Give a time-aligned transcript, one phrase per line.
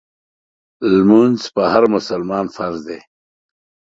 [1.07, 2.99] مونځ په هر مسلمان فرض دی